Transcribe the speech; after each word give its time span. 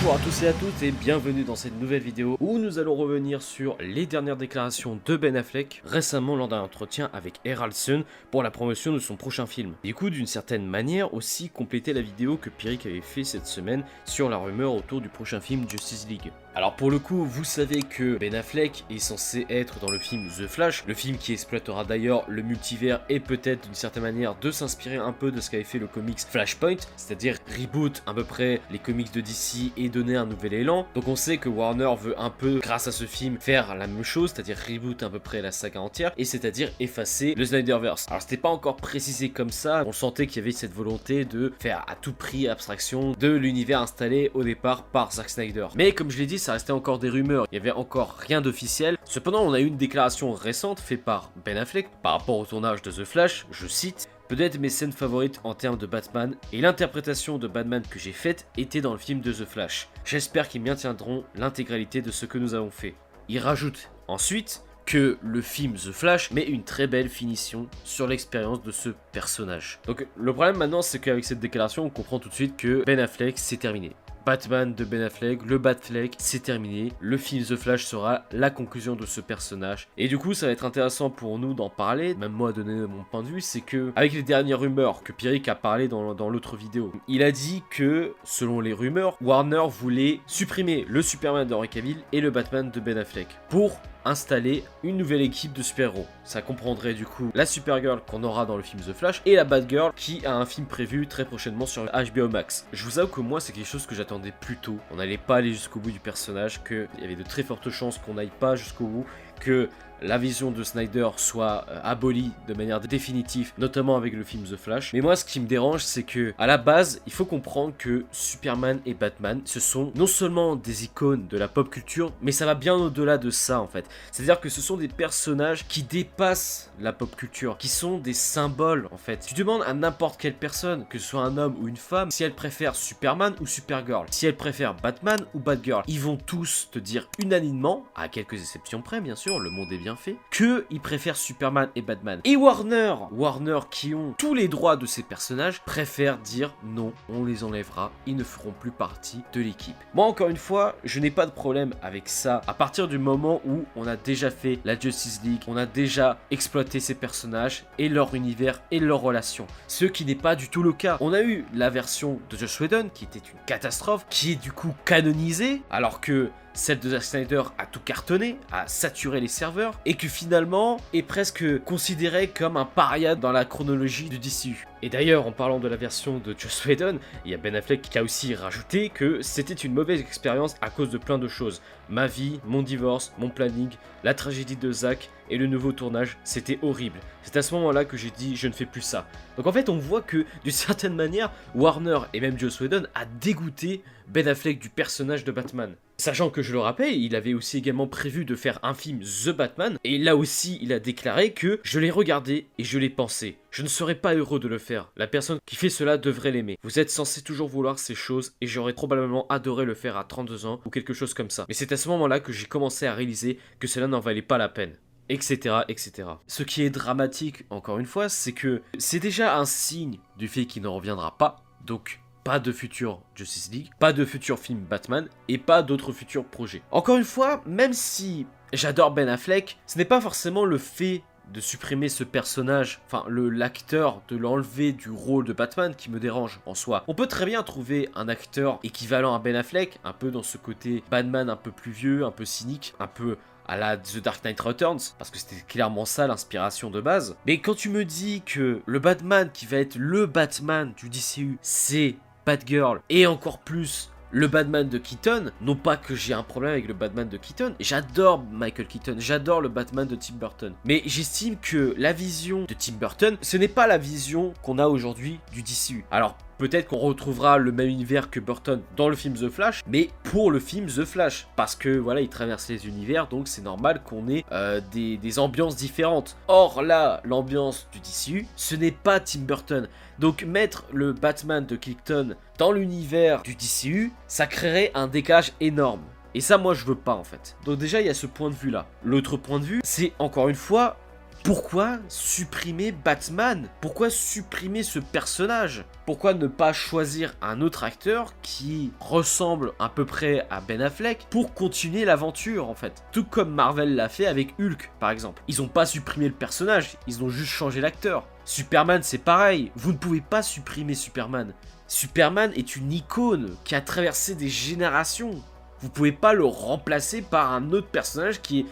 Bonjour 0.00 0.14
à 0.14 0.18
tous 0.18 0.42
et 0.44 0.46
à 0.46 0.52
toutes 0.52 0.82
et 0.84 0.92
bienvenue 0.92 1.42
dans 1.42 1.56
cette 1.56 1.80
nouvelle 1.80 2.02
vidéo 2.02 2.36
où 2.38 2.58
nous 2.58 2.78
allons 2.78 2.94
revenir 2.94 3.42
sur 3.42 3.76
les 3.80 4.06
dernières 4.06 4.36
déclarations 4.36 5.00
de 5.04 5.16
Ben 5.16 5.34
Affleck 5.34 5.82
récemment 5.84 6.36
lors 6.36 6.46
d'un 6.46 6.60
entretien 6.60 7.10
avec 7.12 7.40
Sun 7.72 8.04
pour 8.30 8.44
la 8.44 8.52
promotion 8.52 8.92
de 8.92 9.00
son 9.00 9.16
prochain 9.16 9.46
film. 9.46 9.74
Du 9.82 9.94
coup, 9.94 10.08
d'une 10.08 10.28
certaine 10.28 10.64
manière, 10.64 11.12
aussi 11.14 11.50
compléter 11.50 11.92
la 11.92 12.00
vidéo 12.00 12.36
que 12.36 12.48
Pierrick 12.48 12.86
avait 12.86 13.00
fait 13.00 13.24
cette 13.24 13.48
semaine 13.48 13.82
sur 14.04 14.28
la 14.28 14.36
rumeur 14.36 14.72
autour 14.72 15.00
du 15.00 15.08
prochain 15.08 15.40
film 15.40 15.68
Justice 15.68 16.06
League. 16.08 16.30
Alors 16.58 16.74
pour 16.74 16.90
le 16.90 16.98
coup, 16.98 17.24
vous 17.24 17.44
savez 17.44 17.82
que 17.82 18.18
Ben 18.18 18.34
Affleck 18.34 18.84
est 18.90 18.98
censé 18.98 19.46
être 19.48 19.78
dans 19.78 19.92
le 19.92 20.00
film 20.00 20.28
The 20.28 20.48
Flash, 20.48 20.82
le 20.88 20.94
film 20.94 21.16
qui 21.16 21.32
exploitera 21.32 21.84
d'ailleurs 21.84 22.24
le 22.26 22.42
multivers 22.42 23.00
et 23.08 23.20
peut-être 23.20 23.62
d'une 23.62 23.76
certaine 23.76 24.02
manière 24.02 24.34
de 24.34 24.50
s'inspirer 24.50 24.96
un 24.96 25.12
peu 25.12 25.30
de 25.30 25.40
ce 25.40 25.52
qu'avait 25.52 25.62
fait 25.62 25.78
le 25.78 25.86
comics 25.86 26.18
Flashpoint, 26.18 26.78
c'est-à-dire 26.96 27.36
reboot 27.56 28.02
à 28.06 28.12
peu 28.12 28.24
près 28.24 28.60
les 28.72 28.80
comics 28.80 29.14
de 29.14 29.20
DC 29.20 29.70
et 29.76 29.88
donner 29.88 30.16
un 30.16 30.26
nouvel 30.26 30.52
élan. 30.52 30.84
Donc 30.96 31.06
on 31.06 31.14
sait 31.14 31.36
que 31.36 31.48
Warner 31.48 31.94
veut 31.96 32.20
un 32.20 32.30
peu, 32.30 32.58
grâce 32.58 32.88
à 32.88 32.92
ce 32.92 33.04
film, 33.04 33.36
faire 33.38 33.76
la 33.76 33.86
même 33.86 34.02
chose, 34.02 34.32
c'est-à-dire 34.34 34.58
reboot 34.58 35.00
à 35.04 35.10
peu 35.10 35.20
près 35.20 35.40
la 35.42 35.52
saga 35.52 35.80
entière, 35.80 36.10
et 36.18 36.24
c'est-à-dire 36.24 36.72
effacer 36.80 37.36
le 37.36 37.44
Snyderverse. 37.44 38.06
Alors 38.08 38.22
c'était 38.22 38.36
pas 38.36 38.48
encore 38.48 38.78
précisé 38.78 39.28
comme 39.28 39.50
ça, 39.50 39.84
on 39.86 39.92
sentait 39.92 40.26
qu'il 40.26 40.42
y 40.42 40.44
avait 40.44 40.50
cette 40.50 40.74
volonté 40.74 41.24
de 41.24 41.52
faire 41.60 41.84
à 41.86 41.94
tout 41.94 42.14
prix 42.14 42.48
abstraction 42.48 43.12
de 43.12 43.28
l'univers 43.28 43.80
installé 43.80 44.32
au 44.34 44.42
départ 44.42 44.82
par 44.82 45.12
Zack 45.12 45.30
Snyder. 45.30 45.68
Mais 45.76 45.92
comme 45.92 46.10
je 46.10 46.18
l'ai 46.18 46.26
dit, 46.26 46.47
ça 46.48 46.54
restait 46.54 46.72
encore 46.72 46.98
des 46.98 47.10
rumeurs, 47.10 47.46
il 47.52 47.56
n'y 47.56 47.60
avait 47.60 47.76
encore 47.76 48.16
rien 48.16 48.40
d'officiel. 48.40 48.96
Cependant, 49.04 49.42
on 49.42 49.52
a 49.52 49.60
eu 49.60 49.66
une 49.66 49.76
déclaration 49.76 50.32
récente 50.32 50.80
faite 50.80 51.04
par 51.04 51.30
Ben 51.44 51.58
Affleck 51.58 51.90
par 52.02 52.12
rapport 52.12 52.38
au 52.38 52.46
tournage 52.46 52.80
de 52.80 52.90
The 52.90 53.04
Flash, 53.04 53.46
je 53.50 53.66
cite 53.66 54.08
Peut-être 54.28 54.58
mes 54.58 54.70
scènes 54.70 54.92
favorites 54.92 55.40
en 55.44 55.54
termes 55.54 55.76
de 55.76 55.84
Batman 55.84 56.36
et 56.54 56.62
l'interprétation 56.62 57.36
de 57.36 57.48
Batman 57.48 57.82
que 57.82 57.98
j'ai 57.98 58.12
faite 58.12 58.46
était 58.56 58.80
dans 58.80 58.92
le 58.92 58.98
film 58.98 59.20
de 59.20 59.30
The 59.30 59.44
Flash. 59.44 59.90
J'espère 60.06 60.48
qu'ils 60.48 60.62
maintiendront 60.62 61.24
l'intégralité 61.34 62.00
de 62.00 62.10
ce 62.10 62.24
que 62.24 62.38
nous 62.38 62.54
avons 62.54 62.70
fait. 62.70 62.94
Il 63.28 63.40
rajoute 63.40 63.90
ensuite 64.06 64.62
que 64.86 65.18
le 65.22 65.42
film 65.42 65.74
The 65.74 65.92
Flash 65.92 66.30
met 66.30 66.44
une 66.44 66.64
très 66.64 66.86
belle 66.86 67.10
finition 67.10 67.66
sur 67.84 68.06
l'expérience 68.06 68.62
de 68.62 68.70
ce 68.70 68.88
personnage. 69.12 69.80
Donc 69.86 70.06
le 70.16 70.32
problème 70.32 70.56
maintenant 70.56 70.80
c'est 70.80 70.98
qu'avec 70.98 71.26
cette 71.26 71.40
déclaration 71.40 71.84
on 71.84 71.90
comprend 71.90 72.18
tout 72.18 72.30
de 72.30 72.34
suite 72.34 72.56
que 72.56 72.84
Ben 72.86 72.98
Affleck 72.98 73.38
c'est 73.38 73.58
terminé. 73.58 73.94
Batman 74.28 74.74
de 74.74 74.84
Ben 74.84 75.00
Affleck, 75.00 75.46
le 75.46 75.56
Batfleck, 75.56 76.16
c'est 76.18 76.42
terminé. 76.42 76.92
Le 77.00 77.16
film 77.16 77.42
The 77.42 77.56
Flash 77.56 77.86
sera 77.86 78.24
la 78.30 78.50
conclusion 78.50 78.94
de 78.94 79.06
ce 79.06 79.22
personnage. 79.22 79.88
Et 79.96 80.06
du 80.06 80.18
coup, 80.18 80.34
ça 80.34 80.44
va 80.44 80.52
être 80.52 80.66
intéressant 80.66 81.08
pour 81.08 81.38
nous 81.38 81.54
d'en 81.54 81.70
parler, 81.70 82.14
même 82.14 82.32
moi 82.32 82.52
donner 82.52 82.74
mon 82.86 83.04
point 83.10 83.22
de 83.22 83.28
vue, 83.28 83.40
c'est 83.40 83.62
que, 83.62 83.90
avec 83.96 84.12
les 84.12 84.22
dernières 84.22 84.60
rumeurs 84.60 85.02
que 85.02 85.12
Pierrick 85.12 85.48
a 85.48 85.54
parlé 85.54 85.88
dans, 85.88 86.12
l'autre 86.28 86.56
vidéo, 86.56 86.92
il 87.08 87.22
a 87.22 87.32
dit 87.32 87.62
que, 87.70 88.12
selon 88.22 88.60
les 88.60 88.74
rumeurs, 88.74 89.16
Warner 89.22 89.64
voulait 89.66 90.20
supprimer 90.26 90.84
le 90.86 91.00
Superman 91.00 91.48
d'Henry 91.48 91.70
Cavill 91.70 91.96
et 92.12 92.20
le 92.20 92.30
Batman 92.30 92.70
de 92.70 92.80
Ben 92.80 92.98
Affleck 92.98 93.28
pour 93.48 93.80
installer 94.04 94.64
une 94.82 94.96
nouvelle 94.96 95.20
équipe 95.20 95.52
de 95.52 95.62
super-héros. 95.62 96.06
Ça 96.24 96.42
comprendrait 96.42 96.94
du 96.94 97.04
coup 97.04 97.30
la 97.34 97.46
Supergirl 97.46 98.00
qu'on 98.06 98.22
aura 98.24 98.46
dans 98.46 98.56
le 98.56 98.62
film 98.62 98.82
The 98.82 98.92
Flash 98.92 99.22
et 99.26 99.36
la 99.36 99.44
Batgirl 99.44 99.92
qui 99.96 100.24
a 100.26 100.34
un 100.34 100.46
film 100.46 100.66
prévu 100.66 101.06
très 101.06 101.24
prochainement 101.24 101.66
sur 101.66 101.84
HBO 101.84 102.28
Max. 102.28 102.66
Je 102.72 102.84
vous 102.84 102.98
avoue 102.98 103.12
que 103.12 103.20
moi 103.20 103.40
c'est 103.40 103.52
quelque 103.52 103.66
chose 103.66 103.86
que 103.86 103.94
j'attendais 103.94 104.32
plus 104.40 104.56
tôt. 104.56 104.78
On 104.90 104.96
n'allait 104.96 105.18
pas 105.18 105.36
aller 105.36 105.52
jusqu'au 105.52 105.80
bout 105.80 105.90
du 105.90 106.00
personnage, 106.00 106.62
qu'il 106.64 106.88
y 107.00 107.04
avait 107.04 107.16
de 107.16 107.22
très 107.22 107.42
fortes 107.42 107.70
chances 107.70 107.98
qu'on 107.98 108.14
n'aille 108.14 108.32
pas 108.40 108.56
jusqu'au 108.56 108.86
bout, 108.86 109.06
que 109.38 109.68
la 110.02 110.18
vision 110.18 110.50
de 110.50 110.62
Snyder 110.62 111.08
soit 111.16 111.64
euh, 111.68 111.80
abolie 111.82 112.30
de 112.46 112.54
manière 112.54 112.80
définitive, 112.80 113.52
notamment 113.58 113.96
avec 113.96 114.14
le 114.14 114.24
film 114.24 114.44
The 114.44 114.56
Flash. 114.56 114.92
Mais 114.92 115.00
moi, 115.00 115.16
ce 115.16 115.24
qui 115.24 115.40
me 115.40 115.46
dérange, 115.46 115.82
c'est 115.82 116.02
que 116.02 116.34
à 116.38 116.46
la 116.46 116.58
base, 116.58 117.02
il 117.06 117.12
faut 117.12 117.24
comprendre 117.24 117.74
que 117.76 118.04
Superman 118.12 118.80
et 118.86 118.94
Batman, 118.94 119.40
ce 119.44 119.60
sont 119.60 119.92
non 119.94 120.06
seulement 120.06 120.56
des 120.56 120.84
icônes 120.84 121.26
de 121.28 121.36
la 121.36 121.48
pop 121.48 121.68
culture, 121.70 122.12
mais 122.22 122.32
ça 122.32 122.46
va 122.46 122.54
bien 122.54 122.74
au-delà 122.74 123.18
de 123.18 123.30
ça 123.30 123.60
en 123.60 123.66
fait. 123.66 123.86
C'est-à-dire 124.12 124.40
que 124.40 124.48
ce 124.48 124.60
sont 124.60 124.76
des 124.76 124.88
personnages 124.88 125.66
qui 125.66 125.82
dépassent 125.82 126.70
la 126.80 126.92
pop 126.92 127.14
culture, 127.16 127.58
qui 127.58 127.68
sont 127.68 127.98
des 127.98 128.14
symboles 128.14 128.88
en 128.92 128.98
fait. 128.98 129.24
Tu 129.26 129.34
demandes 129.34 129.62
à 129.66 129.74
n'importe 129.74 130.20
quelle 130.20 130.36
personne, 130.36 130.86
que 130.88 130.98
ce 130.98 131.08
soit 131.08 131.22
un 131.22 131.36
homme 131.38 131.56
ou 131.60 131.68
une 131.68 131.76
femme, 131.76 132.10
si 132.10 132.24
elle 132.24 132.34
préfère 132.34 132.76
Superman 132.76 133.34
ou 133.40 133.46
Supergirl, 133.46 134.06
si 134.10 134.26
elle 134.26 134.36
préfère 134.36 134.74
Batman 134.74 135.18
ou 135.34 135.40
Batgirl, 135.40 135.82
ils 135.88 136.00
vont 136.00 136.16
tous 136.16 136.68
te 136.70 136.78
dire 136.78 137.08
unanimement, 137.18 137.84
à 137.96 138.08
quelques 138.08 138.34
exceptions 138.34 138.82
près 138.82 139.00
bien 139.00 139.16
sûr, 139.16 139.27
le 139.36 139.50
monde 139.50 139.70
est 139.72 139.78
bien 139.78 139.96
fait, 139.96 140.16
que 140.30 140.64
ils 140.70 140.80
préfèrent 140.80 141.16
Superman 141.16 141.68
et 141.76 141.82
Batman. 141.82 142.20
Et 142.24 142.36
Warner, 142.36 142.94
Warner 143.10 143.60
qui 143.70 143.94
ont 143.94 144.14
tous 144.16 144.32
les 144.32 144.48
droits 144.48 144.76
de 144.76 144.86
ces 144.86 145.02
personnages, 145.02 145.60
préfèrent 145.62 146.18
dire 146.18 146.54
non, 146.64 146.92
on 147.10 147.24
les 147.24 147.44
enlèvera, 147.44 147.92
ils 148.06 148.16
ne 148.16 148.24
feront 148.24 148.54
plus 148.58 148.70
partie 148.70 149.20
de 149.34 149.40
l'équipe. 149.40 149.76
Moi 149.92 150.06
encore 150.06 150.30
une 150.30 150.36
fois, 150.36 150.76
je 150.84 151.00
n'ai 151.00 151.10
pas 151.10 151.26
de 151.26 151.32
problème 151.32 151.74
avec 151.82 152.08
ça 152.08 152.40
à 152.46 152.54
partir 152.54 152.88
du 152.88 152.98
moment 152.98 153.42
où 153.44 153.64
on 153.76 153.86
a 153.86 153.96
déjà 153.96 154.30
fait 154.30 154.60
la 154.64 154.78
Justice 154.78 155.20
League, 155.22 155.42
on 155.48 155.56
a 155.56 155.66
déjà 155.66 156.18
exploité 156.30 156.80
ces 156.80 156.94
personnages 156.94 157.64
et 157.78 157.88
leur 157.88 158.14
univers 158.14 158.62
et 158.70 158.78
leurs 158.78 159.00
relations. 159.00 159.46
Ce 159.66 159.84
qui 159.84 160.04
n'est 160.04 160.14
pas 160.14 160.36
du 160.36 160.48
tout 160.48 160.62
le 160.62 160.72
cas. 160.72 160.96
On 161.00 161.12
a 161.12 161.22
eu 161.22 161.44
la 161.52 161.70
version 161.70 162.20
de 162.30 162.36
Josh 162.36 162.60
Whedon 162.60 162.90
qui 162.94 163.04
était 163.04 163.18
une 163.18 163.38
catastrophe, 163.46 164.06
qui 164.08 164.32
est 164.32 164.42
du 164.42 164.52
coup 164.52 164.74
canonisée, 164.84 165.62
alors 165.70 166.00
que 166.00 166.30
celle 166.58 166.80
de 166.80 166.90
Zack 166.90 167.04
Snyder 167.04 167.42
a 167.56 167.66
tout 167.66 167.78
cartonné, 167.78 168.36
a 168.50 168.66
saturé 168.66 169.20
les 169.20 169.28
serveurs, 169.28 169.78
et 169.86 169.94
que 169.94 170.08
finalement 170.08 170.78
est 170.92 171.04
presque 171.04 171.62
considéré 171.62 172.26
comme 172.28 172.56
un 172.56 172.64
paria 172.64 173.14
dans 173.14 173.30
la 173.30 173.44
chronologie 173.44 174.08
du 174.08 174.18
DCU. 174.18 174.66
Et 174.82 174.88
d'ailleurs, 174.88 175.26
en 175.26 175.32
parlant 175.32 175.60
de 175.60 175.68
la 175.68 175.76
version 175.76 176.18
de 176.18 176.34
Joss 176.36 176.64
Whedon, 176.64 176.98
il 177.24 177.30
y 177.30 177.34
a 177.34 177.36
Ben 177.36 177.54
Affleck 177.54 177.82
qui 177.82 177.96
a 177.96 178.02
aussi 178.02 178.34
rajouté 178.34 178.90
que 178.90 179.22
c'était 179.22 179.54
une 179.54 179.72
mauvaise 179.72 180.00
expérience 180.00 180.56
à 180.60 180.68
cause 180.68 180.90
de 180.90 180.98
plein 180.98 181.18
de 181.18 181.28
choses. 181.28 181.62
Ma 181.88 182.08
vie, 182.08 182.40
mon 182.44 182.62
divorce, 182.62 183.12
mon 183.18 183.28
planning, 183.28 183.70
la 184.02 184.14
tragédie 184.14 184.56
de 184.56 184.72
Zack 184.72 185.10
et 185.30 185.38
le 185.38 185.46
nouveau 185.46 185.70
tournage, 185.70 186.16
c'était 186.24 186.58
horrible. 186.62 186.98
C'est 187.22 187.36
à 187.36 187.42
ce 187.42 187.54
moment-là 187.54 187.84
que 187.84 187.96
j'ai 187.96 188.10
dit 188.10 188.34
je 188.34 188.48
ne 188.48 188.52
fais 188.52 188.66
plus 188.66 188.82
ça. 188.82 189.06
Donc 189.36 189.46
en 189.46 189.52
fait, 189.52 189.68
on 189.68 189.78
voit 189.78 190.02
que 190.02 190.26
d'une 190.42 190.52
certaine 190.52 190.96
manière, 190.96 191.30
Warner 191.54 192.00
et 192.14 192.20
même 192.20 192.38
Joss 192.38 192.60
Whedon 192.60 192.84
a 192.96 193.04
dégoûté 193.04 193.84
Ben 194.08 194.26
Affleck 194.26 194.58
du 194.58 194.70
personnage 194.70 195.24
de 195.24 195.30
Batman. 195.30 195.76
Sachant 196.00 196.30
que 196.30 196.42
je 196.42 196.52
le 196.52 196.60
rappelle, 196.60 196.94
il 196.94 197.16
avait 197.16 197.34
aussi 197.34 197.58
également 197.58 197.88
prévu 197.88 198.24
de 198.24 198.36
faire 198.36 198.60
un 198.62 198.72
film 198.72 199.00
The 199.00 199.30
Batman, 199.30 199.78
et 199.82 199.98
là 199.98 200.14
aussi 200.16 200.56
il 200.62 200.72
a 200.72 200.78
déclaré 200.78 201.32
que 201.32 201.58
je 201.64 201.80
l'ai 201.80 201.90
regardé 201.90 202.46
et 202.56 202.62
je 202.62 202.78
l'ai 202.78 202.88
pensé. 202.88 203.36
Je 203.50 203.64
ne 203.64 203.68
serais 203.68 203.96
pas 203.96 204.14
heureux 204.14 204.38
de 204.38 204.46
le 204.46 204.58
faire. 204.58 204.92
La 204.96 205.08
personne 205.08 205.40
qui 205.44 205.56
fait 205.56 205.68
cela 205.68 205.98
devrait 205.98 206.30
l'aimer. 206.30 206.56
Vous 206.62 206.78
êtes 206.78 206.90
censé 206.90 207.22
toujours 207.22 207.48
vouloir 207.48 207.80
ces 207.80 207.96
choses 207.96 208.32
et 208.40 208.46
j'aurais 208.46 208.74
probablement 208.74 209.26
adoré 209.28 209.64
le 209.64 209.74
faire 209.74 209.96
à 209.96 210.04
32 210.04 210.46
ans 210.46 210.60
ou 210.64 210.70
quelque 210.70 210.94
chose 210.94 211.14
comme 211.14 211.30
ça. 211.30 211.46
Mais 211.48 211.54
c'est 211.54 211.72
à 211.72 211.76
ce 211.76 211.88
moment-là 211.88 212.20
que 212.20 212.32
j'ai 212.32 212.46
commencé 212.46 212.86
à 212.86 212.94
réaliser 212.94 213.40
que 213.58 213.66
cela 213.66 213.88
n'en 213.88 213.98
valait 213.98 214.22
pas 214.22 214.38
la 214.38 214.48
peine 214.48 214.76
etc., 215.08 215.60
etc. 215.68 216.08
Ce 216.26 216.42
qui 216.42 216.62
est 216.62 216.70
dramatique, 216.70 217.44
encore 217.50 217.78
une 217.78 217.86
fois, 217.86 218.08
c'est 218.08 218.32
que 218.32 218.60
c'est 218.78 219.00
déjà 219.00 219.38
un 219.38 219.46
signe 219.46 219.98
du 220.18 220.28
fait 220.28 220.44
qu'il 220.44 220.62
ne 220.62 220.68
reviendra 220.68 221.16
pas, 221.16 221.42
donc 221.64 222.00
pas 222.28 222.40
de 222.40 222.52
futur 222.52 223.00
Justice 223.14 223.50
League, 223.50 223.70
pas 223.78 223.94
de 223.94 224.04
futur 224.04 224.38
film 224.38 224.60
Batman 224.60 225.08
et 225.28 225.38
pas 225.38 225.62
d'autres 225.62 225.92
futurs 225.92 226.26
projets. 226.26 226.60
Encore 226.70 226.98
une 226.98 227.04
fois, 227.04 227.40
même 227.46 227.72
si 227.72 228.26
j'adore 228.52 228.90
Ben 228.90 229.08
Affleck, 229.08 229.56
ce 229.66 229.78
n'est 229.78 229.86
pas 229.86 229.98
forcément 230.02 230.44
le 230.44 230.58
fait 230.58 231.02
de 231.32 231.40
supprimer 231.40 231.88
ce 231.88 232.04
personnage, 232.04 232.82
enfin 232.84 233.06
l'acteur, 233.08 234.02
de 234.08 234.16
l'enlever 234.18 234.72
du 234.72 234.90
rôle 234.90 235.24
de 235.24 235.32
Batman 235.32 235.74
qui 235.74 235.90
me 235.90 235.98
dérange 235.98 236.40
en 236.44 236.54
soi. 236.54 236.84
On 236.86 236.92
peut 236.92 237.06
très 237.06 237.24
bien 237.24 237.42
trouver 237.42 237.88
un 237.94 238.10
acteur 238.10 238.58
équivalent 238.62 239.14
à 239.14 239.20
Ben 239.20 239.34
Affleck, 239.34 239.80
un 239.82 239.94
peu 239.94 240.10
dans 240.10 240.22
ce 240.22 240.36
côté 240.36 240.84
Batman 240.90 241.30
un 241.30 241.36
peu 241.36 241.50
plus 241.50 241.72
vieux, 241.72 242.04
un 242.04 242.10
peu 242.10 242.26
cynique, 242.26 242.74
un 242.78 242.88
peu 242.88 243.16
à 243.46 243.56
la 243.56 243.78
The 243.78 244.02
Dark 244.02 244.22
Knight 244.22 244.38
Returns, 244.38 244.80
parce 244.98 245.10
que 245.10 245.16
c'était 245.16 245.42
clairement 245.48 245.86
ça 245.86 246.06
l'inspiration 246.06 246.68
de 246.68 246.82
base. 246.82 247.16
Mais 247.26 247.40
quand 247.40 247.54
tu 247.54 247.70
me 247.70 247.86
dis 247.86 248.20
que 248.20 248.60
le 248.66 248.78
Batman 248.78 249.30
qui 249.32 249.46
va 249.46 249.56
être 249.56 249.76
le 249.76 250.04
Batman 250.04 250.74
du 250.76 250.90
DCU, 250.90 251.38
c'est 251.40 251.96
Batgirl 252.28 252.82
et 252.90 253.06
encore 253.06 253.38
plus 253.38 253.90
le 254.10 254.26
Batman 254.26 254.68
de 254.68 254.76
Keaton, 254.76 255.30
non 255.40 255.56
pas 255.56 255.78
que 255.78 255.94
j'ai 255.94 256.12
un 256.12 256.22
problème 256.22 256.52
avec 256.52 256.68
le 256.68 256.74
Batman 256.74 257.08
de 257.08 257.16
Keaton, 257.16 257.54
j'adore 257.58 258.22
Michael 258.30 258.66
Keaton, 258.66 258.96
j'adore 258.98 259.40
le 259.40 259.48
Batman 259.48 259.88
de 259.88 259.96
Tim 259.96 260.16
Burton, 260.16 260.52
mais 260.66 260.82
j'estime 260.84 261.38
que 261.40 261.74
la 261.78 261.94
vision 261.94 262.44
de 262.44 262.52
Tim 262.52 262.74
Burton, 262.78 263.16
ce 263.22 263.38
n'est 263.38 263.48
pas 263.48 263.66
la 263.66 263.78
vision 263.78 264.34
qu'on 264.42 264.58
a 264.58 264.66
aujourd'hui 264.66 265.20
du 265.32 265.42
DCU. 265.42 265.86
Alors 265.90 266.18
Peut-être 266.38 266.68
qu'on 266.68 266.78
retrouvera 266.78 267.38
le 267.38 267.50
même 267.50 267.68
univers 267.68 268.10
que 268.10 268.20
Burton 268.20 268.62
dans 268.76 268.88
le 268.88 268.94
film 268.94 269.14
The 269.14 269.28
Flash, 269.28 269.62
mais 269.66 269.90
pour 270.04 270.30
le 270.30 270.38
film 270.38 270.66
The 270.66 270.84
Flash. 270.84 271.26
Parce 271.34 271.56
que 271.56 271.76
voilà, 271.78 272.00
il 272.00 272.08
traverse 272.08 272.48
les 272.48 272.66
univers, 272.66 273.08
donc 273.08 273.26
c'est 273.26 273.42
normal 273.42 273.82
qu'on 273.84 274.08
ait 274.08 274.24
euh, 274.30 274.60
des, 274.70 275.18
ambiances 275.18 275.56
différentes. 275.56 276.16
Or 276.28 276.62
là, 276.62 277.00
l'ambiance 277.04 277.68
du 277.72 277.80
DCU, 277.80 278.26
ce 278.36 278.54
n'est 278.54 278.70
pas 278.70 279.00
Tim 279.00 279.20
Burton. 279.20 279.68
Donc 279.98 280.22
mettre 280.22 280.64
le 280.72 280.92
Batman 280.92 281.44
de 281.44 281.56
Keaton 281.56 282.14
dans 282.38 282.52
l'univers 282.52 283.22
du 283.22 283.34
DCU, 283.34 283.92
ça 284.06 284.26
créerait 284.26 284.70
un 284.74 284.86
décalage 284.86 285.32
énorme. 285.40 285.82
Et 286.14 286.20
ça, 286.20 286.38
moi, 286.38 286.54
je 286.54 286.64
veux 286.64 286.74
pas 286.74 286.94
en 286.94 287.04
fait. 287.04 287.36
Donc 287.44 287.58
déjà, 287.58 287.80
il 287.80 287.86
y 287.86 287.90
a 287.90 287.94
ce 287.94 288.06
point 288.06 288.30
de 288.30 288.34
vue 288.34 288.50
là. 288.50 288.66
L'autre 288.84 289.16
point 289.16 289.40
de 289.40 289.44
vue, 289.44 289.60
c'est 289.64 289.92
encore 289.98 290.28
une 290.28 290.34
fois 290.34 290.76
Pourquoi 291.24 291.78
supprimer 291.88 292.72
Batman? 292.72 293.48
Pourquoi 293.60 293.90
supprimer 293.90 294.62
ce 294.62 294.78
personnage? 294.78 295.64
Pourquoi 295.84 296.14
ne 296.14 296.26
pas 296.26 296.54
choisir 296.54 297.14
un 297.20 297.42
autre 297.42 297.64
acteur 297.64 298.14
qui 298.22 298.72
ressemble 298.80 299.52
à 299.58 299.68
peu 299.68 299.84
près 299.84 300.26
à 300.30 300.40
Ben 300.40 300.62
Affleck 300.62 301.06
pour 301.10 301.34
continuer 301.34 301.84
l'aventure 301.84 302.48
en 302.48 302.54
fait? 302.54 302.82
Tout 302.92 303.04
comme 303.04 303.34
Marvel 303.34 303.74
l'a 303.74 303.90
fait 303.90 304.06
avec 304.06 304.34
Hulk 304.40 304.70
par 304.80 304.90
exemple. 304.90 305.22
Ils 305.28 305.42
ont 305.42 305.48
pas 305.48 305.66
supprimé 305.66 306.08
le 306.08 306.14
personnage, 306.14 306.78
ils 306.86 307.04
ont 307.04 307.10
juste 307.10 307.32
changé 307.32 307.60
l'acteur. 307.60 308.06
Superman 308.24 308.82
c'est 308.82 308.96
pareil, 308.96 309.52
vous 309.54 309.72
ne 309.72 309.78
pouvez 309.78 310.00
pas 310.00 310.22
supprimer 310.22 310.74
Superman. 310.74 311.34
Superman 311.66 312.32
est 312.36 312.56
une 312.56 312.72
icône 312.72 313.36
qui 313.44 313.54
a 313.54 313.60
traversé 313.60 314.14
des 314.14 314.30
générations. 314.30 315.22
Vous 315.60 315.68
pouvez 315.68 315.92
pas 315.92 316.14
le 316.14 316.24
remplacer 316.24 317.02
par 317.02 317.32
un 317.32 317.52
autre 317.52 317.68
personnage 317.68 318.22
qui 318.22 318.46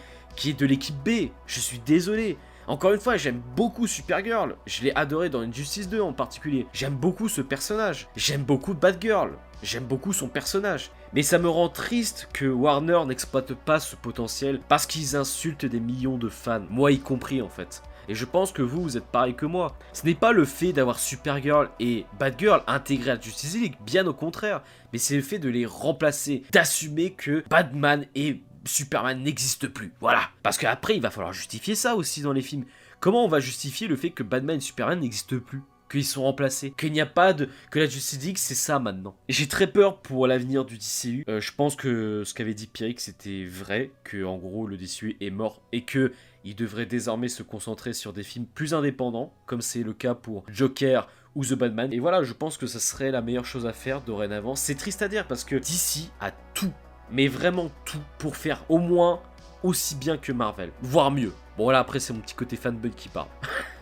est 0.45 0.59
de 0.59 0.65
l'équipe 0.67 0.95
B. 1.03 1.31
Je 1.47 1.59
suis 1.59 1.79
désolé. 1.79 2.37
Encore 2.67 2.91
une 2.91 2.99
fois, 2.99 3.15
j'aime 3.15 3.41
beaucoup 3.55 3.87
Supergirl. 3.87 4.57
Je 4.65 4.83
l'ai 4.83 4.93
adoré 4.93 5.29
dans 5.29 5.39
Injustice 5.39 5.87
2 5.87 6.01
en 6.01 6.11
particulier. 6.11 6.67
J'aime 6.73 6.95
beaucoup 6.95 7.29
ce 7.29 7.39
personnage. 7.39 8.09
J'aime 8.17 8.43
beaucoup 8.43 8.73
Batgirl. 8.73 9.31
J'aime 9.63 9.85
beaucoup 9.85 10.11
son 10.11 10.27
personnage. 10.27 10.91
Mais 11.13 11.23
ça 11.23 11.39
me 11.39 11.47
rend 11.47 11.69
triste 11.69 12.27
que 12.33 12.45
Warner 12.45 12.99
n'exploite 13.07 13.53
pas 13.53 13.79
ce 13.79 13.95
potentiel 13.95 14.59
parce 14.67 14.85
qu'ils 14.85 15.15
insultent 15.15 15.65
des 15.65 15.79
millions 15.79 16.17
de 16.17 16.27
fans, 16.27 16.65
moi 16.69 16.91
y 16.91 16.99
compris 16.99 17.41
en 17.41 17.47
fait. 17.47 17.81
Et 18.09 18.15
je 18.15 18.25
pense 18.25 18.51
que 18.51 18.61
vous, 18.61 18.81
vous 18.81 18.97
êtes 18.97 19.05
pareil 19.07 19.35
que 19.35 19.45
moi. 19.45 19.77
Ce 19.93 20.05
n'est 20.05 20.15
pas 20.15 20.31
le 20.31 20.45
fait 20.45 20.73
d'avoir 20.73 20.99
Supergirl 20.99 21.69
et 21.79 22.05
Batgirl 22.19 22.63
intégrés 22.67 23.11
à 23.11 23.19
Justice 23.19 23.55
League, 23.55 23.75
bien 23.85 24.07
au 24.07 24.13
contraire. 24.13 24.61
Mais 24.93 24.99
c'est 24.99 25.15
le 25.15 25.21
fait 25.21 25.39
de 25.39 25.49
les 25.49 25.65
remplacer, 25.65 26.43
d'assumer 26.51 27.11
que 27.11 27.43
Batman 27.49 28.05
et 28.15 28.41
Superman 28.67 29.21
n'existent 29.23 29.67
plus. 29.73 29.93
Voilà. 29.99 30.29
Parce 30.43 30.57
qu'après, 30.57 30.95
il 30.95 31.01
va 31.01 31.09
falloir 31.09 31.33
justifier 31.33 31.75
ça 31.75 31.95
aussi 31.95 32.21
dans 32.21 32.33
les 32.33 32.41
films. 32.41 32.65
Comment 32.99 33.25
on 33.25 33.27
va 33.27 33.39
justifier 33.39 33.87
le 33.87 33.95
fait 33.95 34.09
que 34.09 34.23
Batman 34.23 34.57
et 34.57 34.61
Superman 34.61 34.99
n'existent 34.99 35.39
plus? 35.39 35.61
Qu'ils 35.89 36.03
sont 36.03 36.23
remplacés, 36.23 36.73
qu'il 36.77 36.91
n'y 36.91 36.99
a 36.99 37.05
pas 37.05 37.31
de... 37.31 37.47
que 37.71 37.79
la 37.79 37.85
Justice 37.85 38.21
League 38.21 38.37
c'est 38.37 38.55
ça 38.55 38.77
maintenant. 38.77 39.15
J'ai 39.29 39.47
très 39.47 39.67
peur 39.67 40.01
pour 40.01 40.27
l'avenir 40.27 40.65
du 40.65 40.77
DCU. 40.77 41.23
Euh, 41.29 41.39
je 41.39 41.53
pense 41.53 41.77
que 41.77 42.23
ce 42.25 42.33
qu'avait 42.33 42.53
dit 42.53 42.67
Pierrick 42.67 42.99
c'était 42.99 43.45
vrai, 43.45 43.91
que 44.03 44.25
en 44.25 44.37
gros 44.37 44.67
le 44.67 44.75
DCU 44.75 45.15
est 45.21 45.29
mort 45.29 45.61
et 45.71 45.85
que 45.85 46.11
il 46.43 46.57
devrait 46.57 46.87
désormais 46.87 47.29
se 47.29 47.41
concentrer 47.41 47.93
sur 47.93 48.11
des 48.11 48.23
films 48.23 48.47
plus 48.47 48.73
indépendants, 48.73 49.33
comme 49.45 49.61
c'est 49.61 49.83
le 49.83 49.93
cas 49.93 50.13
pour 50.13 50.43
Joker 50.49 51.07
ou 51.35 51.45
The 51.45 51.53
Batman. 51.53 51.93
Et 51.93 51.99
voilà, 51.99 52.23
je 52.23 52.33
pense 52.33 52.57
que 52.57 52.67
ça 52.67 52.79
serait 52.79 53.11
la 53.11 53.21
meilleure 53.21 53.45
chose 53.45 53.65
à 53.65 53.73
faire 53.73 54.01
dorénavant. 54.01 54.55
C'est 54.55 54.75
triste 54.75 55.01
à 55.01 55.07
dire 55.07 55.27
parce 55.27 55.45
que 55.45 55.55
DC 55.55 56.09
a 56.19 56.31
tout, 56.53 56.73
mais 57.11 57.27
vraiment 57.27 57.69
tout, 57.85 58.01
pour 58.17 58.35
faire 58.35 58.63
au 58.69 58.79
moins 58.79 59.19
aussi 59.63 59.95
bien 59.95 60.17
que 60.17 60.31
Marvel, 60.31 60.71
voire 60.81 61.11
mieux. 61.11 61.33
Bon 61.57 61.63
voilà, 61.63 61.79
après 61.79 61.99
c'est 61.99 62.13
mon 62.13 62.19
petit 62.19 62.35
côté 62.35 62.55
fanboy 62.55 62.91
qui 62.91 63.09
parle. 63.09 63.27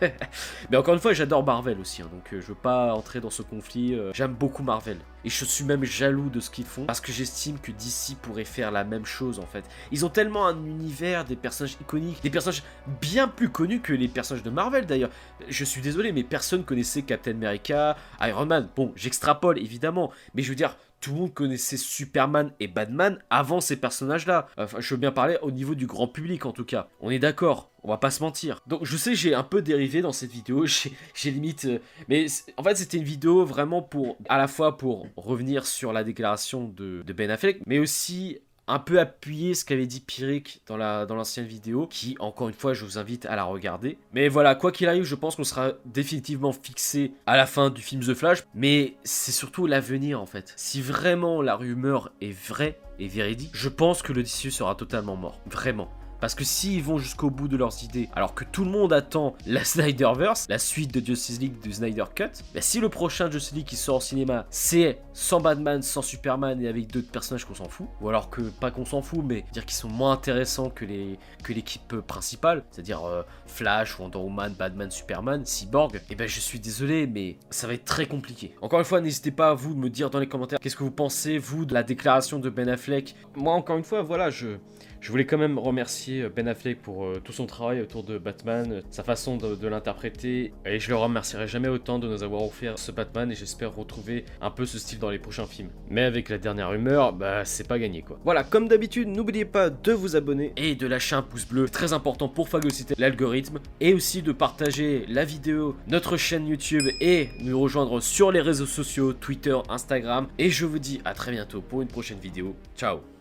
Mais 0.70 0.78
encore 0.78 0.94
une 0.94 1.00
fois, 1.00 1.12
j'adore 1.12 1.44
Marvel 1.44 1.78
aussi, 1.78 2.00
hein, 2.00 2.08
donc 2.10 2.32
euh, 2.32 2.40
je 2.40 2.46
veux 2.46 2.54
pas 2.54 2.94
entrer 2.94 3.20
dans 3.20 3.28
ce 3.28 3.42
conflit. 3.42 3.94
euh, 3.94 4.12
J'aime 4.14 4.32
beaucoup 4.32 4.62
Marvel. 4.62 4.96
Et 5.26 5.28
je 5.28 5.44
suis 5.44 5.64
même 5.64 5.84
jaloux 5.84 6.30
de 6.30 6.40
ce 6.40 6.48
qu'ils 6.48 6.64
font, 6.64 6.86
parce 6.86 7.02
que 7.02 7.12
j'estime 7.12 7.58
que 7.58 7.70
DC 7.72 8.16
pourrait 8.22 8.46
faire 8.46 8.70
la 8.70 8.84
même 8.84 9.04
chose 9.04 9.38
en 9.38 9.44
fait. 9.46 9.64
Ils 9.92 10.06
ont 10.06 10.08
tellement 10.08 10.46
un 10.46 10.56
univers, 10.64 11.26
des 11.26 11.36
personnages 11.36 11.76
iconiques, 11.78 12.22
des 12.22 12.30
personnages 12.30 12.62
bien 13.02 13.28
plus 13.28 13.50
connus 13.50 13.80
que 13.80 13.92
les 13.92 14.08
personnages 14.08 14.42
de 14.44 14.50
Marvel 14.50 14.86
d'ailleurs. 14.86 15.10
Je 15.46 15.64
suis 15.64 15.82
désolé, 15.82 16.12
mais 16.12 16.22
personne 16.22 16.64
connaissait 16.64 17.02
Captain 17.02 17.32
America, 17.32 17.96
Iron 18.22 18.46
Man. 18.46 18.70
Bon, 18.74 18.92
j'extrapole 18.96 19.58
évidemment, 19.58 20.10
mais 20.34 20.42
je 20.42 20.48
veux 20.48 20.54
dire, 20.56 20.78
tout 21.06 21.12
le 21.12 21.20
monde 21.20 21.34
connaissait 21.34 21.76
Superman 21.76 22.50
et 22.58 22.66
Batman 22.66 23.20
avant 23.30 23.60
ces 23.60 23.76
personnages-là. 23.76 24.48
Enfin, 24.58 24.78
je 24.80 24.92
veux 24.92 24.98
bien 24.98 25.12
parler 25.12 25.38
au 25.40 25.52
niveau 25.52 25.76
du 25.76 25.86
grand 25.86 26.08
public 26.08 26.46
en 26.46 26.50
tout 26.50 26.64
cas. 26.64 26.88
On 26.98 27.10
est 27.10 27.20
d'accord, 27.20 27.70
on 27.84 27.88
va 27.88 27.96
pas 27.96 28.10
se 28.10 28.24
mentir. 28.24 28.60
Donc 28.66 28.84
je 28.84 28.96
sais, 28.96 29.14
j'ai 29.14 29.32
un 29.32 29.44
peu 29.44 29.62
dérivé 29.62 30.02
dans 30.02 30.10
cette 30.10 30.32
vidéo, 30.32 30.66
j'ai 31.14 31.30
limite... 31.30 31.66
euh, 31.66 31.78
mais 32.08 32.26
en 32.56 32.64
fait, 32.64 32.74
c'était 32.74 32.96
une 32.96 33.04
vidéo 33.04 33.44
vraiment 33.44 33.82
pour... 33.82 34.16
À 34.28 34.36
la 34.36 34.48
fois 34.48 34.76
pour 34.76 35.06
revenir 35.16 35.64
sur 35.64 35.92
la 35.92 36.02
déclaration 36.02 36.64
de 36.76 37.04
Ben 37.12 37.30
Affleck, 37.30 37.60
mais 37.66 37.78
aussi 37.78 38.40
un 38.68 38.78
peu 38.78 38.98
appuyer 39.00 39.54
ce 39.54 39.64
qu'avait 39.64 39.86
dit 39.86 40.00
Pyric 40.00 40.62
dans 40.66 40.76
la 40.76 41.06
dans 41.06 41.14
l'ancienne 41.14 41.46
vidéo, 41.46 41.86
qui 41.86 42.16
encore 42.18 42.48
une 42.48 42.54
fois 42.54 42.74
je 42.74 42.84
vous 42.84 42.98
invite 42.98 43.26
à 43.26 43.36
la 43.36 43.44
regarder. 43.44 43.98
Mais 44.12 44.28
voilà, 44.28 44.54
quoi 44.54 44.72
qu'il 44.72 44.88
arrive, 44.88 45.04
je 45.04 45.14
pense 45.14 45.36
qu'on 45.36 45.44
sera 45.44 45.72
définitivement 45.84 46.52
fixé 46.52 47.12
à 47.26 47.36
la 47.36 47.46
fin 47.46 47.70
du 47.70 47.82
film 47.82 48.02
The 48.02 48.14
Flash, 48.14 48.42
mais 48.54 48.96
c'est 49.04 49.32
surtout 49.32 49.66
l'avenir 49.66 50.20
en 50.20 50.26
fait. 50.26 50.52
Si 50.56 50.80
vraiment 50.80 51.42
la 51.42 51.56
rumeur 51.56 52.12
est 52.20 52.36
vraie 52.36 52.78
et 52.98 53.08
véridique, 53.08 53.50
je 53.52 53.68
pense 53.68 54.02
que 54.02 54.12
le 54.12 54.22
DCU 54.22 54.50
sera 54.50 54.74
totalement 54.74 55.16
mort, 55.16 55.40
vraiment. 55.46 55.90
Parce 56.26 56.34
que 56.34 56.42
s'ils 56.42 56.82
vont 56.82 56.98
jusqu'au 56.98 57.30
bout 57.30 57.46
de 57.46 57.56
leurs 57.56 57.84
idées, 57.84 58.08
alors 58.16 58.34
que 58.34 58.42
tout 58.42 58.64
le 58.64 58.70
monde 58.72 58.92
attend 58.92 59.36
la 59.46 59.62
Snyderverse, 59.64 60.46
la 60.48 60.58
suite 60.58 60.92
de 60.92 60.98
Justice 60.98 61.38
League 61.38 61.60
du 61.62 61.72
Snyder 61.72 62.02
Cut, 62.12 62.30
bah 62.52 62.60
si 62.60 62.80
le 62.80 62.88
prochain 62.88 63.30
Justice 63.30 63.54
League 63.54 63.64
qui 63.64 63.76
sort 63.76 63.98
au 63.98 64.00
cinéma, 64.00 64.44
c'est 64.50 64.98
sans 65.12 65.40
Batman, 65.40 65.82
sans 65.82 66.02
Superman 66.02 66.60
et 66.60 66.66
avec 66.66 66.88
d'autres 66.88 67.12
personnages 67.12 67.44
qu'on 67.44 67.54
s'en 67.54 67.68
fout, 67.68 67.86
ou 68.00 68.08
alors 68.08 68.28
que 68.28 68.40
pas 68.40 68.72
qu'on 68.72 68.84
s'en 68.84 69.02
fout, 69.02 69.20
mais 69.24 69.44
dire 69.52 69.64
qu'ils 69.64 69.76
sont 69.76 69.88
moins 69.88 70.10
intéressants 70.10 70.68
que 70.68 70.84
les 70.84 71.16
que 71.44 71.52
l'équipe 71.52 71.94
principale, 72.00 72.64
c'est-à-dire 72.72 73.04
euh, 73.04 73.22
Flash, 73.46 74.00
Wonder 74.00 74.18
Woman, 74.18 74.52
Batman, 74.58 74.90
Superman, 74.90 75.46
Cyborg, 75.46 76.00
et 76.10 76.16
ben 76.16 76.26
je 76.26 76.40
suis 76.40 76.58
désolé, 76.58 77.06
mais 77.06 77.36
ça 77.50 77.68
va 77.68 77.74
être 77.74 77.84
très 77.84 78.06
compliqué. 78.06 78.52
Encore 78.62 78.80
une 78.80 78.84
fois, 78.84 79.00
n'hésitez 79.00 79.30
pas 79.30 79.50
à 79.50 79.54
vous 79.54 79.74
de 79.74 79.78
me 79.78 79.90
dire 79.90 80.10
dans 80.10 80.18
les 80.18 80.28
commentaires 80.28 80.58
qu'est-ce 80.58 80.74
que 80.74 80.82
vous 80.82 80.90
pensez 80.90 81.38
vous 81.38 81.66
de 81.66 81.72
la 81.72 81.84
déclaration 81.84 82.40
de 82.40 82.50
Ben 82.50 82.68
Affleck. 82.68 83.14
Moi, 83.36 83.54
encore 83.54 83.76
une 83.76 83.84
fois, 83.84 84.02
voilà, 84.02 84.30
je 84.30 84.56
je 85.06 85.12
voulais 85.12 85.24
quand 85.24 85.38
même 85.38 85.56
remercier 85.56 86.28
Ben 86.34 86.48
Affleck 86.48 86.82
pour 86.82 87.04
euh, 87.04 87.20
tout 87.22 87.30
son 87.30 87.46
travail 87.46 87.80
autour 87.80 88.02
de 88.02 88.18
Batman, 88.18 88.72
euh, 88.72 88.80
sa 88.90 89.04
façon 89.04 89.36
de, 89.36 89.54
de 89.54 89.68
l'interpréter, 89.68 90.52
et 90.64 90.80
je 90.80 90.88
le 90.88 90.96
remercierai 90.96 91.46
jamais 91.46 91.68
autant 91.68 92.00
de 92.00 92.08
nous 92.08 92.24
avoir 92.24 92.42
offert 92.42 92.76
ce 92.76 92.90
Batman, 92.90 93.30
et 93.30 93.36
j'espère 93.36 93.72
retrouver 93.72 94.24
un 94.40 94.50
peu 94.50 94.66
ce 94.66 94.80
style 94.80 94.98
dans 94.98 95.10
les 95.10 95.20
prochains 95.20 95.46
films. 95.46 95.68
Mais 95.90 96.02
avec 96.02 96.28
la 96.28 96.38
dernière 96.38 96.70
rumeur, 96.70 97.12
bah 97.12 97.44
c'est 97.44 97.68
pas 97.68 97.78
gagné 97.78 98.02
quoi. 98.02 98.18
Voilà, 98.24 98.42
comme 98.42 98.66
d'habitude, 98.66 99.06
n'oubliez 99.06 99.44
pas 99.44 99.70
de 99.70 99.92
vous 99.92 100.16
abonner 100.16 100.52
et 100.56 100.74
de 100.74 100.88
lâcher 100.88 101.14
un 101.14 101.22
pouce 101.22 101.46
bleu, 101.46 101.68
très 101.68 101.92
important 101.92 102.28
pour 102.28 102.48
phagocyter 102.48 102.96
l'algorithme, 102.98 103.60
et 103.78 103.94
aussi 103.94 104.22
de 104.22 104.32
partager 104.32 105.06
la 105.06 105.24
vidéo, 105.24 105.76
notre 105.86 106.16
chaîne 106.16 106.48
YouTube, 106.48 106.82
et 107.00 107.28
nous 107.42 107.60
rejoindre 107.60 108.00
sur 108.00 108.32
les 108.32 108.40
réseaux 108.40 108.66
sociaux, 108.66 109.12
Twitter, 109.12 109.56
Instagram, 109.68 110.26
et 110.36 110.50
je 110.50 110.66
vous 110.66 110.80
dis 110.80 111.00
à 111.04 111.14
très 111.14 111.30
bientôt 111.30 111.60
pour 111.60 111.80
une 111.80 111.86
prochaine 111.86 112.18
vidéo. 112.18 112.56
Ciao 112.76 113.15